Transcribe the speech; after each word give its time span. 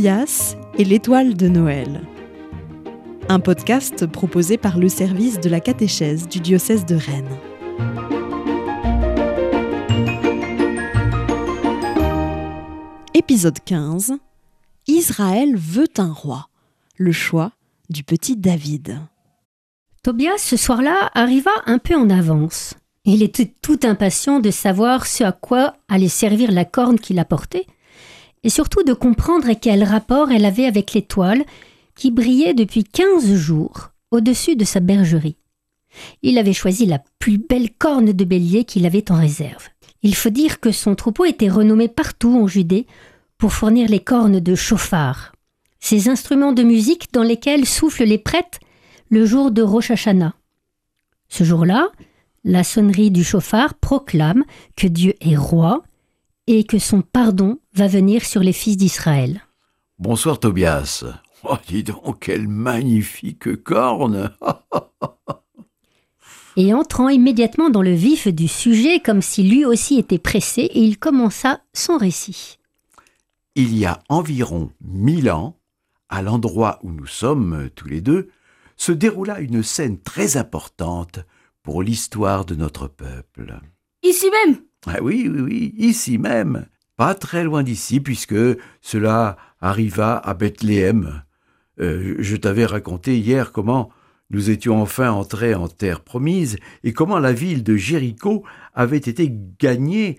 Tobias 0.00 0.56
et 0.78 0.84
l'étoile 0.84 1.34
de 1.34 1.46
Noël. 1.46 2.00
Un 3.28 3.38
podcast 3.38 4.06
proposé 4.06 4.56
par 4.56 4.78
le 4.78 4.88
service 4.88 5.40
de 5.40 5.50
la 5.50 5.60
catéchèse 5.60 6.26
du 6.26 6.40
diocèse 6.40 6.86
de 6.86 6.94
Rennes. 6.94 7.38
Épisode 13.12 13.58
15. 13.62 14.14
Israël 14.86 15.54
veut 15.54 15.90
un 15.98 16.14
roi. 16.14 16.48
Le 16.96 17.12
choix 17.12 17.52
du 17.90 18.02
petit 18.02 18.38
David. 18.38 19.00
Tobias, 20.02 20.38
ce 20.38 20.56
soir-là, 20.56 21.10
arriva 21.12 21.50
un 21.66 21.76
peu 21.76 21.94
en 21.94 22.08
avance. 22.08 22.72
Il 23.04 23.22
était 23.22 23.52
tout 23.60 23.80
impatient 23.82 24.40
de 24.40 24.50
savoir 24.50 25.06
ce 25.06 25.24
à 25.24 25.32
quoi 25.32 25.74
allait 25.90 26.08
servir 26.08 26.52
la 26.52 26.64
corne 26.64 26.98
qu'il 26.98 27.18
apportait, 27.18 27.66
et 28.42 28.50
surtout 28.50 28.82
de 28.82 28.92
comprendre 28.92 29.52
quel 29.60 29.84
rapport 29.84 30.30
elle 30.30 30.44
avait 30.44 30.66
avec 30.66 30.92
l'étoile 30.94 31.44
qui 31.94 32.10
brillait 32.10 32.54
depuis 32.54 32.84
quinze 32.84 33.34
jours 33.34 33.90
au-dessus 34.10 34.56
de 34.56 34.64
sa 34.64 34.80
bergerie. 34.80 35.36
Il 36.22 36.38
avait 36.38 36.52
choisi 36.52 36.86
la 36.86 37.02
plus 37.18 37.38
belle 37.38 37.70
corne 37.70 38.12
de 38.12 38.24
bélier 38.24 38.64
qu'il 38.64 38.86
avait 38.86 39.10
en 39.10 39.16
réserve. 39.16 39.68
Il 40.02 40.14
faut 40.14 40.30
dire 40.30 40.60
que 40.60 40.72
son 40.72 40.94
troupeau 40.94 41.24
était 41.24 41.50
renommé 41.50 41.88
partout 41.88 42.34
en 42.40 42.46
Judée 42.46 42.86
pour 43.36 43.52
fournir 43.52 43.88
les 43.88 44.00
cornes 44.00 44.40
de 44.40 44.54
chauffard, 44.54 45.32
ces 45.78 46.08
instruments 46.08 46.52
de 46.52 46.62
musique 46.62 47.12
dans 47.12 47.22
lesquels 47.22 47.66
soufflent 47.66 48.04
les 48.04 48.18
prêtres 48.18 48.60
le 49.10 49.26
jour 49.26 49.50
de 49.50 49.62
Rosh 49.62 49.90
Hashanah. 49.90 50.34
Ce 51.28 51.44
jour-là, 51.44 51.88
la 52.44 52.64
sonnerie 52.64 53.10
du 53.10 53.24
chauffard 53.24 53.74
proclame 53.74 54.44
que 54.76 54.86
Dieu 54.86 55.14
est 55.20 55.36
roi 55.36 55.82
et 56.46 56.64
que 56.64 56.78
son 56.78 57.02
pardon 57.02 57.58
va 57.74 57.86
venir 57.86 58.24
sur 58.24 58.42
les 58.42 58.52
fils 58.52 58.76
d'Israël. 58.76 59.42
Bonsoir 59.98 60.38
Tobias. 60.38 61.04
Oh, 61.44 61.56
dis 61.66 61.82
donc, 61.82 62.20
quelle 62.20 62.48
magnifique 62.48 63.62
corne 63.62 64.30
Et 66.56 66.74
entrant 66.74 67.08
immédiatement 67.08 67.70
dans 67.70 67.82
le 67.82 67.94
vif 67.94 68.28
du 68.28 68.48
sujet, 68.48 69.00
comme 69.00 69.22
si 69.22 69.42
lui 69.42 69.64
aussi 69.64 69.98
était 69.98 70.18
pressé, 70.18 70.62
et 70.62 70.80
il 70.80 70.98
commença 70.98 71.62
son 71.72 71.96
récit. 71.96 72.58
Il 73.54 73.76
y 73.76 73.86
a 73.86 74.02
environ 74.08 74.70
mille 74.80 75.30
ans, 75.30 75.56
à 76.08 76.22
l'endroit 76.22 76.78
où 76.82 76.90
nous 76.90 77.06
sommes 77.06 77.70
tous 77.74 77.88
les 77.88 78.00
deux, 78.00 78.28
se 78.76 78.92
déroula 78.92 79.40
une 79.40 79.62
scène 79.62 79.98
très 80.00 80.36
importante 80.36 81.20
pour 81.62 81.82
l'histoire 81.82 82.44
de 82.44 82.54
notre 82.54 82.88
peuple. 82.88 83.60
Ici 84.02 84.26
même? 84.30 84.62
Ah 84.86 85.02
oui, 85.02 85.28
oui, 85.28 85.40
oui, 85.40 85.74
ici 85.76 86.18
même, 86.18 86.66
pas 87.00 87.14
très 87.14 87.44
loin 87.44 87.62
d'ici, 87.62 87.98
puisque 87.98 88.36
cela 88.82 89.38
arriva 89.62 90.18
à 90.18 90.34
Bethléem. 90.34 91.22
Euh, 91.80 92.16
je 92.18 92.36
t'avais 92.36 92.66
raconté 92.66 93.18
hier 93.18 93.52
comment 93.52 93.88
nous 94.28 94.50
étions 94.50 94.82
enfin 94.82 95.10
entrés 95.10 95.54
en 95.54 95.66
terre 95.66 96.02
promise 96.02 96.58
et 96.84 96.92
comment 96.92 97.18
la 97.18 97.32
ville 97.32 97.64
de 97.64 97.74
Jéricho 97.74 98.44
avait 98.74 98.98
été 98.98 99.34
gagnée 99.58 100.18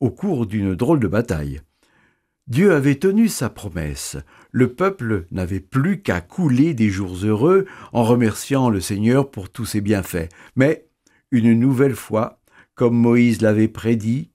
au 0.00 0.10
cours 0.10 0.44
d'une 0.44 0.74
drôle 0.74 1.00
de 1.00 1.08
bataille. 1.08 1.62
Dieu 2.46 2.74
avait 2.74 2.96
tenu 2.96 3.28
sa 3.28 3.48
promesse. 3.48 4.18
Le 4.50 4.74
peuple 4.74 5.24
n'avait 5.30 5.60
plus 5.60 6.02
qu'à 6.02 6.20
couler 6.20 6.74
des 6.74 6.90
jours 6.90 7.16
heureux 7.24 7.64
en 7.94 8.04
remerciant 8.04 8.68
le 8.68 8.82
Seigneur 8.82 9.30
pour 9.30 9.48
tous 9.48 9.64
ses 9.64 9.80
bienfaits. 9.80 10.28
Mais, 10.56 10.90
une 11.30 11.58
nouvelle 11.58 11.96
fois, 11.96 12.42
comme 12.74 12.98
Moïse 12.98 13.40
l'avait 13.40 13.66
prédit, 13.66 14.31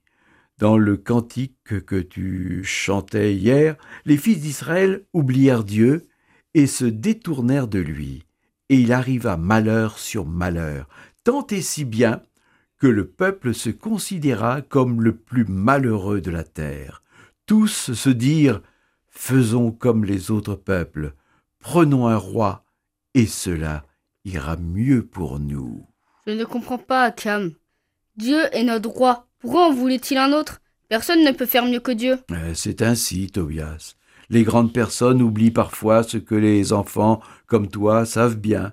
dans 0.58 0.76
le 0.76 0.96
cantique 0.96 1.84
que 1.86 2.00
tu 2.00 2.62
chantais 2.64 3.34
hier, 3.34 3.76
les 4.04 4.16
fils 4.16 4.40
d'Israël 4.40 5.04
oublièrent 5.12 5.64
Dieu 5.64 6.08
et 6.54 6.66
se 6.66 6.84
détournèrent 6.84 7.68
de 7.68 7.78
lui. 7.78 8.24
Et 8.68 8.76
il 8.76 8.92
arriva 8.92 9.36
malheur 9.36 9.98
sur 9.98 10.26
malheur, 10.26 10.88
tant 11.24 11.46
et 11.46 11.62
si 11.62 11.84
bien 11.84 12.22
que 12.78 12.86
le 12.86 13.06
peuple 13.06 13.54
se 13.54 13.70
considéra 13.70 14.60
comme 14.62 15.02
le 15.02 15.16
plus 15.16 15.44
malheureux 15.44 16.20
de 16.20 16.30
la 16.30 16.44
terre. 16.44 17.02
Tous 17.46 17.92
se 17.92 18.10
dirent 18.10 18.60
Faisons 19.08 19.72
comme 19.72 20.04
les 20.04 20.30
autres 20.30 20.54
peuples, 20.54 21.14
prenons 21.58 22.06
un 22.06 22.16
roi, 22.16 22.64
et 23.14 23.26
cela 23.26 23.84
ira 24.24 24.56
mieux 24.56 25.04
pour 25.04 25.40
nous. 25.40 25.86
Je 26.26 26.32
ne 26.32 26.44
comprends 26.44 26.78
pas, 26.78 27.04
Akam. 27.04 27.52
Dieu 28.16 28.38
est 28.52 28.64
notre 28.64 28.90
roi. 28.90 29.27
Pourquoi 29.40 29.68
en 29.68 29.72
voulait-il 29.72 30.18
un 30.18 30.32
autre? 30.32 30.60
Personne 30.88 31.24
ne 31.24 31.32
peut 31.32 31.46
faire 31.46 31.64
mieux 31.64 31.80
que 31.80 31.92
Dieu. 31.92 32.18
Euh, 32.30 32.52
C'est 32.54 32.82
ainsi, 32.82 33.30
Tobias. 33.30 33.94
Les 34.30 34.42
grandes 34.42 34.72
personnes 34.72 35.22
oublient 35.22 35.50
parfois 35.50 36.02
ce 36.02 36.18
que 36.18 36.34
les 36.34 36.72
enfants 36.72 37.20
comme 37.46 37.68
toi 37.68 38.04
savent 38.04 38.36
bien. 38.36 38.72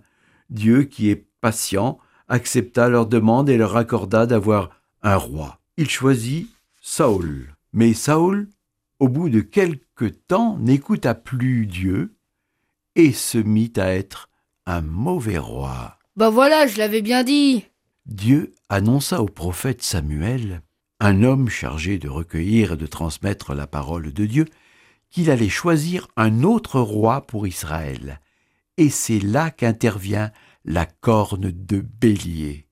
Dieu, 0.50 0.84
qui 0.84 1.10
est 1.10 1.26
patient, 1.42 2.00
accepta 2.28 2.90
leur 2.90 3.06
demande 3.06 3.50
et 3.50 3.58
leur 3.58 3.78
accorda 3.78 4.26
d'avoir 4.26 4.70
un 5.02 5.16
roi. 5.16 5.60
Il 5.78 5.90
choisit 5.90 6.50
Saül. 6.82 7.54
Mais 7.74 7.94
Saül, 7.94 8.50
au 9.00 9.08
bout 9.08 9.30
de 9.30 9.42
quelque 9.42 10.06
temps, 10.06 10.58
n'écouta 10.60 11.14
plus 11.14 11.68
Dieu 11.68 12.16
et 12.96 13.12
se 13.12 13.38
mit 13.38 13.74
à 13.76 13.94
être 13.94 14.30
un 14.66 14.82
mauvais 14.82 15.38
roi. 15.38 15.98
Bah 16.16 16.30
voilà, 16.30 16.66
je 16.68 16.78
l'avais 16.78 17.02
bien 17.02 17.24
dit. 17.24 17.66
Dieu 18.06 18.54
annonça 18.70 19.22
au 19.24 19.26
prophète 19.26 19.82
Samuel, 19.82 20.62
un 21.00 21.24
homme 21.24 21.50
chargé 21.50 21.98
de 21.98 22.08
recueillir 22.08 22.74
et 22.74 22.78
de 22.78 22.86
transmettre 22.86 23.56
la 23.56 23.66
parole 23.66 24.14
de 24.14 24.26
Dieu, 24.26 24.46
qu'il 25.10 25.32
allait 25.32 25.50
choisir 25.50 26.08
un 26.16 26.44
autre 26.44 26.80
roi 26.80 27.22
pour 27.22 27.48
Israël. 27.48 28.22
Et 28.78 28.90
c'est 28.90 29.20
là 29.20 29.50
qu'intervient 29.50 30.32
la 30.66 30.86
corne 30.86 31.52
de 31.52 31.80
bélier. 31.80 32.68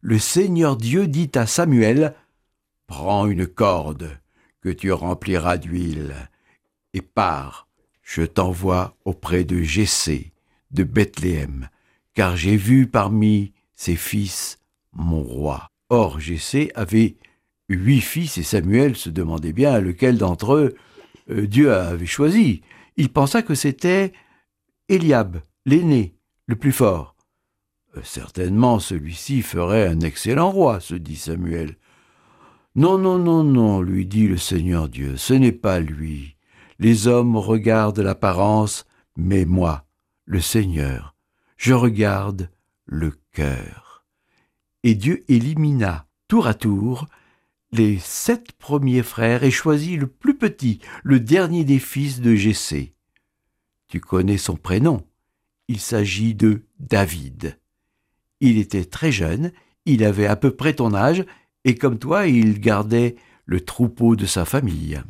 Le 0.00 0.18
Seigneur 0.18 0.76
Dieu 0.76 1.06
dit 1.06 1.30
à 1.34 1.46
Samuel, 1.46 2.14
Prends 2.86 3.26
une 3.26 3.46
corde 3.46 4.18
que 4.62 4.70
tu 4.70 4.90
rempliras 4.90 5.58
d'huile, 5.58 6.14
et 6.94 7.02
pars, 7.02 7.68
je 8.02 8.22
t'envoie 8.22 8.96
auprès 9.04 9.44
de 9.44 9.62
Jessé, 9.62 10.32
de 10.70 10.84
Bethléem, 10.84 11.68
car 12.14 12.36
j'ai 12.36 12.56
vu 12.56 12.86
parmi 12.86 13.52
ses 13.74 13.96
fils 13.96 14.58
mon 14.92 15.22
roi. 15.22 15.68
Or 15.88 16.20
Jessé 16.20 16.70
avait 16.74 17.16
huit 17.68 18.00
fils, 18.00 18.38
et 18.38 18.42
Samuel 18.42 18.96
se 18.96 19.10
demandait 19.10 19.52
bien 19.52 19.80
lequel 19.80 20.18
d'entre 20.18 20.54
eux 20.54 20.74
euh, 21.30 21.46
Dieu 21.46 21.72
avait 21.72 22.06
choisi. 22.06 22.62
Il 22.96 23.10
pensa 23.10 23.42
que 23.42 23.54
c'était 23.54 24.12
Eliab, 24.88 25.40
l'aîné, 25.64 26.14
le 26.46 26.56
plus 26.56 26.72
fort. 26.72 27.14
Euh, 27.96 28.00
certainement 28.04 28.78
celui-ci 28.78 29.42
ferait 29.42 29.86
un 29.86 30.00
excellent 30.00 30.50
roi, 30.50 30.80
se 30.80 30.94
dit 30.94 31.16
Samuel. 31.16 31.76
Non, 32.74 32.96
non, 32.96 33.18
non, 33.18 33.44
non, 33.44 33.82
lui 33.82 34.06
dit 34.06 34.28
le 34.28 34.38
Seigneur 34.38 34.88
Dieu, 34.88 35.16
ce 35.16 35.34
n'est 35.34 35.52
pas 35.52 35.80
lui. 35.80 36.36
Les 36.78 37.06
hommes 37.06 37.36
regardent 37.36 38.00
l'apparence, 38.00 38.86
mais 39.16 39.44
moi, 39.44 39.84
le 40.24 40.40
Seigneur, 40.40 41.14
je 41.56 41.74
regarde 41.74 42.50
le 42.86 43.12
cœur. 43.32 43.81
Et 44.82 44.94
Dieu 44.94 45.24
élimina 45.28 46.06
tour 46.28 46.46
à 46.46 46.54
tour 46.54 47.06
les 47.72 47.98
sept 47.98 48.52
premiers 48.52 49.02
frères 49.02 49.44
et 49.44 49.50
choisit 49.50 49.98
le 49.98 50.06
plus 50.06 50.36
petit, 50.36 50.80
le 51.02 51.20
dernier 51.20 51.64
des 51.64 51.78
fils 51.78 52.20
de 52.20 52.34
Jessé. 52.34 52.94
Tu 53.88 54.00
connais 54.00 54.38
son 54.38 54.56
prénom. 54.56 55.06
Il 55.68 55.80
s'agit 55.80 56.34
de 56.34 56.62
David. 56.78 57.58
Il 58.40 58.58
était 58.58 58.84
très 58.84 59.12
jeune, 59.12 59.52
il 59.86 60.04
avait 60.04 60.26
à 60.26 60.36
peu 60.36 60.50
près 60.50 60.74
ton 60.74 60.94
âge, 60.94 61.24
et 61.64 61.76
comme 61.76 61.98
toi, 61.98 62.26
il 62.26 62.60
gardait 62.60 63.16
le 63.46 63.60
troupeau 63.60 64.16
de 64.16 64.26
sa 64.26 64.44
famille. 64.44 65.00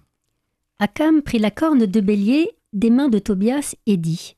Akam 0.79 1.23
prit 1.23 1.39
la 1.39 1.51
corne 1.51 1.87
de 1.87 2.01
bélier 2.01 2.51
des 2.73 2.91
mains 2.91 3.09
de 3.09 3.19
Tobias 3.19 3.75
et 3.87 3.97
dit 3.97 4.37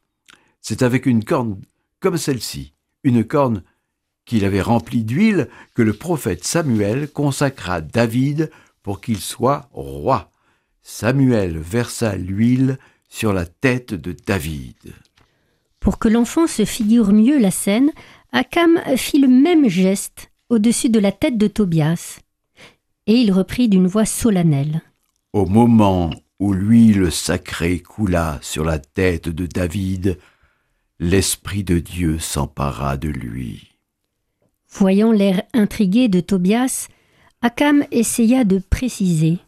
C'est 0.61 0.83
avec 0.83 1.07
une 1.07 1.25
corne 1.25 1.61
comme 2.01 2.17
celle-ci, 2.19 2.75
une 3.03 3.25
corne 3.25 3.63
qu'il 4.25 4.44
avait 4.44 4.61
remplie 4.61 5.05
d'huile, 5.05 5.49
que 5.75 5.82
le 5.82 5.93
prophète 5.93 6.44
Samuel 6.44 7.09
consacra 7.09 7.81
David 7.81 8.50
pour 8.82 9.00
qu'il 9.00 9.21
soit 9.21 9.69
roi. 9.73 10.31
Samuel 10.82 11.59
versa 11.59 12.17
l'huile 12.17 12.79
sur 13.09 13.32
la 13.32 13.47
tête 13.47 13.94
de 13.94 14.15
David. 14.26 14.94
Pour 15.81 15.99
que 15.99 16.09
l'enfant 16.09 16.47
se 16.47 16.65
figure 16.65 17.12
mieux 17.12 17.38
la 17.38 17.50
scène, 17.50 17.91
Akam 18.32 18.81
fit 18.97 19.19
le 19.19 19.29
même 19.29 19.69
geste 19.69 20.31
au-dessus 20.49 20.91
de 20.91 20.99
la 20.99 21.12
tête 21.12 21.38
de 21.38 21.47
Tobias. 21.47 22.20
Et 23.06 23.15
il 23.15 23.32
reprit 23.32 23.69
d'une 23.69 23.87
voix 23.87 24.06
solennelle. 24.06 24.82
Au 25.32 25.47
moment 25.47 26.11
où 26.41 26.53
l'huile 26.53 27.12
sacrée 27.12 27.81
coula 27.81 28.38
sur 28.43 28.65
la 28.65 28.79
tête 28.79 29.29
de 29.29 29.47
David, 29.47 30.19
l'Esprit 30.99 31.65
de 31.65 31.79
Dieu 31.79 32.19
s'empara 32.19 32.97
de 32.97 33.09
lui. 33.09 33.74
Voyant 34.76 35.12
l'air 35.12 35.43
intrigué 35.53 36.09
de 36.09 36.19
Tobias, 36.19 36.88
Akam 37.43 37.85
essaya 37.93 38.43
de 38.43 38.59
préciser. 38.59 39.38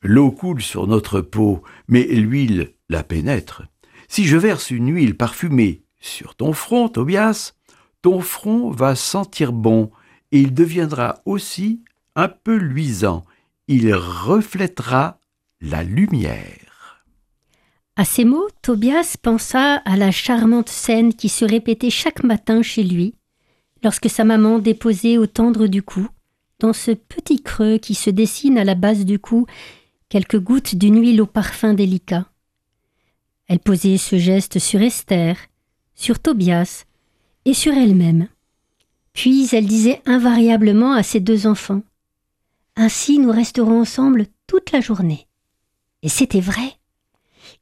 L'eau 0.00 0.30
coule 0.30 0.62
sur 0.62 0.86
notre 0.86 1.20
peau, 1.20 1.62
mais 1.88 2.04
l'huile 2.04 2.70
la 2.88 3.02
pénètre. 3.02 3.64
Si 4.06 4.26
je 4.26 4.36
verse 4.36 4.70
une 4.70 4.94
huile 4.94 5.16
parfumée 5.16 5.82
sur 5.98 6.36
ton 6.36 6.52
front, 6.52 6.88
Tobias, 6.88 7.54
ton 8.00 8.20
front 8.20 8.70
va 8.70 8.94
sentir 8.94 9.52
bon, 9.52 9.90
et 10.30 10.38
il 10.38 10.54
deviendra 10.54 11.16
aussi 11.24 11.82
un 12.14 12.28
peu 12.28 12.54
luisant. 12.54 13.24
Il 13.66 13.92
reflètera 13.92 15.18
la 15.60 15.82
lumière. 15.82 17.02
À 17.96 18.04
ces 18.04 18.24
mots, 18.24 18.46
Tobias 18.62 19.16
pensa 19.20 19.82
à 19.84 19.96
la 19.96 20.12
charmante 20.12 20.68
scène 20.68 21.12
qui 21.12 21.28
se 21.28 21.44
répétait 21.44 21.90
chaque 21.90 22.22
matin 22.22 22.62
chez 22.62 22.84
lui, 22.84 23.14
lorsque 23.86 24.10
sa 24.10 24.24
maman 24.24 24.58
déposait 24.58 25.16
au 25.16 25.28
tendre 25.28 25.68
du 25.68 25.80
cou, 25.80 26.08
dans 26.58 26.72
ce 26.72 26.90
petit 26.90 27.40
creux 27.40 27.78
qui 27.78 27.94
se 27.94 28.10
dessine 28.10 28.58
à 28.58 28.64
la 28.64 28.74
base 28.74 29.04
du 29.04 29.20
cou, 29.20 29.46
quelques 30.08 30.40
gouttes 30.40 30.74
d'une 30.74 31.00
huile 31.00 31.22
au 31.22 31.26
parfum 31.26 31.72
délicat. 31.72 32.26
Elle 33.46 33.60
posait 33.60 33.96
ce 33.96 34.16
geste 34.18 34.58
sur 34.58 34.82
Esther, 34.82 35.36
sur 35.94 36.18
Tobias 36.18 36.84
et 37.44 37.54
sur 37.54 37.74
elle-même. 37.74 38.26
Puis 39.12 39.48
elle 39.52 39.66
disait 39.66 40.02
invariablement 40.04 40.90
à 40.90 41.04
ses 41.04 41.20
deux 41.20 41.46
enfants 41.46 41.82
Ainsi 42.74 43.20
nous 43.20 43.30
resterons 43.30 43.82
ensemble 43.82 44.26
toute 44.48 44.72
la 44.72 44.80
journée. 44.80 45.28
Et 46.02 46.08
c'était 46.08 46.40
vrai. 46.40 46.72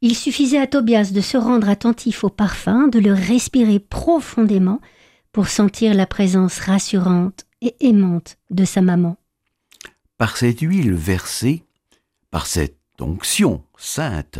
Il 0.01 0.17
suffisait 0.17 0.59
à 0.59 0.67
Tobias 0.67 1.11
de 1.13 1.21
se 1.21 1.37
rendre 1.37 1.69
attentif 1.69 2.25
au 2.25 2.31
parfum, 2.31 2.89
de 2.89 2.99
le 2.99 3.13
respirer 3.13 3.79
profondément 3.79 4.81
pour 5.35 5.49
sentir 5.49 5.95
la 5.95 6.07
présence 6.07 6.61
rassurante 6.61 7.45
et 7.61 7.75
aimante 7.81 8.39
de 8.51 8.65
sa 8.65 8.81
maman. 8.81 9.17
Par 10.17 10.37
cette 10.37 10.61
huile 10.61 10.95
versée, 10.95 11.65
par 12.31 12.47
cette 12.47 12.79
onction 13.01 13.65
sainte, 13.77 14.39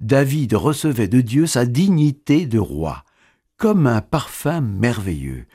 David 0.00 0.54
recevait 0.54 1.06
de 1.06 1.20
Dieu 1.20 1.46
sa 1.46 1.64
dignité 1.64 2.46
de 2.46 2.58
roi, 2.58 3.04
comme 3.56 3.86
un 3.86 4.00
parfum 4.00 4.60
merveilleux. 4.60 5.46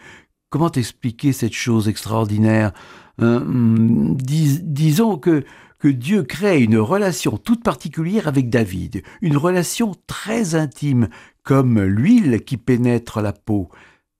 Comment 0.50 0.72
expliquer 0.72 1.34
cette 1.34 1.54
chose 1.54 1.90
extraordinaire? 1.90 2.72
Euh, 3.22 3.44
Disons 4.16 5.18
que, 5.18 5.44
que 5.80 5.90
Dieu 5.90 6.24
crée 6.24 6.62
une 6.62 6.78
relation 6.78 7.38
toute 7.38 7.62
particulière 7.62 8.30
avec 8.30 8.50
David, 8.50 9.04
une 9.22 9.36
relation 9.36 9.96
très 10.08 10.56
intime, 10.56 11.10
comme 11.44 11.82
l'huile 11.82 12.42
qui 12.46 12.56
pénètre 12.56 13.20
la 13.20 13.34
peau. 13.34 13.70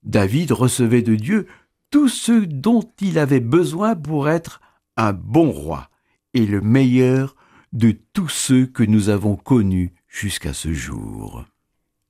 David 0.08 0.54
recevait 0.54 1.02
de 1.02 1.16
Dieu 1.16 1.48
tout 1.92 2.08
ce 2.08 2.32
dont 2.32 2.90
il 3.02 3.20
avait 3.20 3.42
besoin 3.42 3.94
pour 3.94 4.30
être 4.30 4.62
un 4.96 5.12
bon 5.12 5.52
roi 5.52 5.90
et 6.34 6.46
le 6.46 6.62
meilleur 6.62 7.36
de 7.74 7.94
tous 8.14 8.30
ceux 8.30 8.66
que 8.66 8.84
nous 8.84 9.10
avons 9.10 9.36
connus 9.36 9.94
jusqu'à 10.08 10.54
ce 10.54 10.72
jour. 10.72 11.44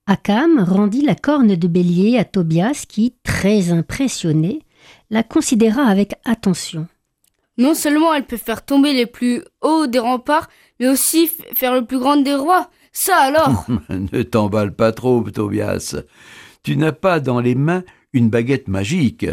Akam 0.06 0.60
rendit 0.60 1.02
la 1.02 1.16
corne 1.16 1.56
de 1.56 1.68
bélier 1.68 2.20
à 2.20 2.24
Tobias 2.24 2.86
qui, 2.88 3.16
très 3.24 3.72
impressionné, 3.72 4.62
la 5.10 5.24
considéra 5.24 5.82
avec 5.82 6.14
attention. 6.24 6.88
Non 7.58 7.74
seulement 7.74 8.14
elle 8.14 8.28
peut 8.28 8.38
faire 8.38 8.64
tomber 8.64 8.94
les 8.94 9.08
plus 9.08 9.42
hauts 9.62 9.88
des 9.88 9.98
remparts, 9.98 10.50
mais 10.80 10.88
aussi 10.88 11.32
faire 11.56 11.74
le 11.74 11.84
plus 11.84 11.98
grand 11.98 12.18
des 12.18 12.36
rois. 12.36 12.70
Ça 12.92 13.18
alors? 13.18 13.66
Ne 13.90 14.22
t'emballe 14.22 14.76
pas 14.76 14.92
trop, 14.92 15.24
Tobias. 15.32 15.96
Tu 16.68 16.76
n'as 16.76 16.92
pas 16.92 17.22
dans 17.22 17.40
les 17.40 17.56
mains 17.56 17.86
une 18.12 18.30
baguette 18.30 18.68
magique. 18.68 19.26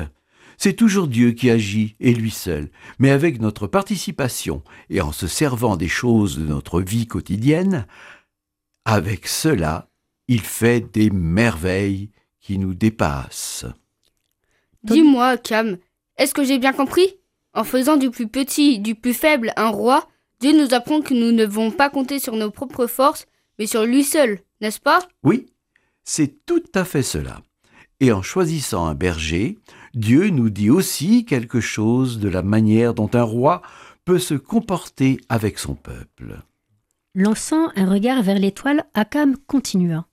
C'est 0.56 0.74
toujours 0.74 1.08
Dieu 1.08 1.32
qui 1.32 1.50
agit, 1.50 1.96
et 1.98 2.14
lui 2.14 2.30
seul. 2.30 2.70
Mais 3.00 3.10
avec 3.10 3.40
notre 3.40 3.66
participation, 3.66 4.62
et 4.88 5.00
en 5.00 5.10
se 5.10 5.26
servant 5.26 5.76
des 5.76 5.88
choses 5.88 6.38
de 6.38 6.44
notre 6.44 6.80
vie 6.80 7.08
quotidienne, 7.08 7.88
avec 8.84 9.26
cela, 9.26 9.88
il 10.28 10.42
fait 10.42 10.92
des 10.92 11.10
merveilles 11.10 12.10
qui 12.40 12.56
nous 12.56 12.72
dépassent. 12.72 13.66
Dis-moi, 14.84 15.36
Cam, 15.36 15.78
est-ce 16.18 16.34
que 16.34 16.44
j'ai 16.44 16.60
bien 16.60 16.72
compris? 16.72 17.16
En 17.52 17.64
faisant 17.64 17.96
du 17.96 18.12
plus 18.12 18.28
petit, 18.28 18.78
du 18.78 18.94
plus 18.94 19.12
faible 19.12 19.52
un 19.56 19.70
roi, 19.70 20.08
Dieu 20.38 20.52
nous 20.56 20.72
apprend 20.72 21.00
que 21.00 21.14
nous 21.14 21.32
ne 21.32 21.46
devons 21.46 21.72
pas 21.72 21.90
compter 21.90 22.20
sur 22.20 22.36
nos 22.36 22.52
propres 22.52 22.86
forces, 22.86 23.26
mais 23.58 23.66
sur 23.66 23.84
lui 23.84 24.04
seul, 24.04 24.38
n'est-ce 24.60 24.78
pas? 24.78 25.00
Oui, 25.24 25.46
c'est 26.04 26.44
tout 26.46 26.62
à 26.74 26.84
fait 26.84 27.02
cela. 27.02 27.42
Et 28.00 28.12
en 28.12 28.22
choisissant 28.22 28.86
un 28.86 28.94
berger, 28.94 29.58
Dieu 29.94 30.28
nous 30.28 30.50
dit 30.50 30.70
aussi 30.70 31.24
quelque 31.24 31.60
chose 31.60 32.18
de 32.18 32.28
la 32.28 32.42
manière 32.42 32.94
dont 32.94 33.10
un 33.14 33.22
roi 33.22 33.62
peut 34.04 34.18
se 34.18 34.34
comporter 34.34 35.20
avec 35.28 35.58
son 35.58 35.74
peuple. 35.74 36.42
Lançant 37.14 37.68
un 37.76 37.88
regard 37.88 38.22
vers 38.22 38.38
l'étoile, 38.38 38.84
Akam 38.94 39.36
continua. 39.46 40.06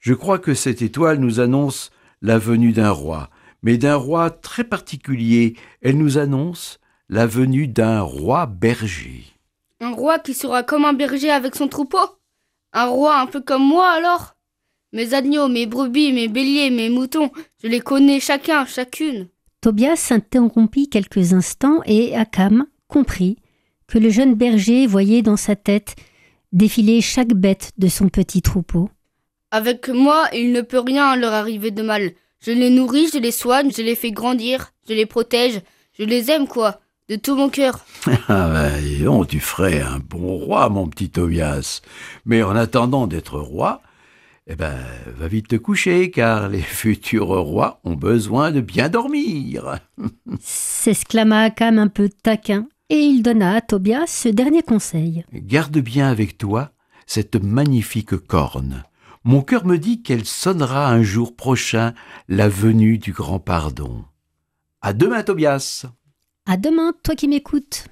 Je 0.00 0.14
crois 0.14 0.38
que 0.38 0.54
cette 0.54 0.82
étoile 0.82 1.18
nous 1.18 1.40
annonce 1.40 1.90
la 2.20 2.38
venue 2.38 2.72
d'un 2.72 2.90
roi, 2.90 3.30
mais 3.62 3.78
d'un 3.78 3.96
roi 3.96 4.30
très 4.30 4.64
particulier. 4.64 5.56
Elle 5.82 5.98
nous 5.98 6.18
annonce 6.18 6.80
la 7.08 7.26
venue 7.26 7.68
d'un 7.68 8.00
roi 8.00 8.46
berger. 8.46 9.24
Un 9.80 9.92
roi 9.92 10.18
qui 10.18 10.34
sera 10.34 10.62
comme 10.62 10.84
un 10.84 10.92
berger 10.92 11.30
avec 11.30 11.54
son 11.54 11.68
troupeau? 11.68 12.18
Un 12.72 12.86
roi 12.86 13.20
un 13.20 13.26
peu 13.26 13.40
comme 13.40 13.64
moi 13.64 13.88
alors? 13.90 14.34
Mes 14.92 15.12
agneaux, 15.12 15.48
mes 15.48 15.66
brebis, 15.66 16.12
mes 16.12 16.28
béliers, 16.28 16.70
mes 16.70 16.88
moutons, 16.88 17.30
je 17.62 17.68
les 17.68 17.80
connais 17.80 18.20
chacun, 18.20 18.64
chacune. 18.64 19.28
Tobias 19.60 19.96
s'interrompit 19.96 20.88
quelques 20.88 21.34
instants 21.34 21.80
et 21.84 22.16
Akam 22.16 22.66
comprit 22.86 23.36
que 23.86 23.98
le 23.98 24.08
jeune 24.08 24.34
berger 24.34 24.86
voyait 24.86 25.20
dans 25.20 25.36
sa 25.36 25.56
tête 25.56 25.94
défiler 26.52 27.02
chaque 27.02 27.34
bête 27.34 27.72
de 27.76 27.88
son 27.88 28.08
petit 28.08 28.40
troupeau. 28.40 28.88
Avec 29.50 29.88
moi, 29.88 30.26
il 30.32 30.52
ne 30.52 30.62
peut 30.62 30.80
rien 30.80 31.16
leur 31.16 31.34
arriver 31.34 31.70
de 31.70 31.82
mal. 31.82 32.12
Je 32.40 32.52
les 32.52 32.70
nourris, 32.70 33.10
je 33.12 33.18
les 33.18 33.32
soigne, 33.32 33.70
je 33.70 33.82
les 33.82 33.94
fais 33.94 34.12
grandir, 34.12 34.72
je 34.88 34.94
les 34.94 35.06
protège, 35.06 35.60
je 35.98 36.04
les 36.04 36.30
aime, 36.30 36.46
quoi, 36.46 36.80
de 37.10 37.16
tout 37.16 37.34
mon 37.34 37.50
cœur. 37.50 37.84
Ah 38.28 38.48
ben, 38.48 39.26
tu 39.26 39.40
ferais 39.40 39.80
un 39.80 39.98
bon 39.98 40.36
roi, 40.36 40.70
mon 40.70 40.86
petit 40.86 41.10
Tobias. 41.10 41.82
Mais 42.24 42.42
en 42.42 42.56
attendant 42.56 43.06
d'être 43.06 43.38
roi, 43.38 43.82
eh 44.48 44.56
ben, 44.56 44.76
va 45.06 45.28
vite 45.28 45.48
te 45.48 45.56
coucher, 45.56 46.10
car 46.10 46.48
les 46.48 46.62
futurs 46.62 47.28
rois 47.28 47.80
ont 47.84 47.94
besoin 47.94 48.50
de 48.50 48.60
bien 48.60 48.88
dormir. 48.88 49.78
S'exclama 50.40 51.42
Akam 51.42 51.78
un 51.78 51.88
peu 51.88 52.08
taquin, 52.08 52.66
et 52.88 52.98
il 52.98 53.22
donna 53.22 53.56
à 53.56 53.60
Tobias 53.60 54.06
ce 54.06 54.28
dernier 54.28 54.62
conseil. 54.62 55.24
Garde 55.32 55.78
bien 55.78 56.08
avec 56.08 56.38
toi 56.38 56.72
cette 57.06 57.36
magnifique 57.36 58.16
corne. 58.16 58.84
Mon 59.24 59.42
cœur 59.42 59.66
me 59.66 59.76
dit 59.76 60.02
qu'elle 60.02 60.24
sonnera 60.24 60.88
un 60.88 61.02
jour 61.02 61.36
prochain 61.36 61.92
la 62.28 62.48
venue 62.48 62.98
du 62.98 63.12
grand 63.12 63.40
pardon. 63.40 64.04
À 64.80 64.92
demain, 64.92 65.22
Tobias. 65.22 65.86
À 66.46 66.56
demain, 66.56 66.92
toi 67.02 67.14
qui 67.14 67.28
m'écoutes. 67.28 67.84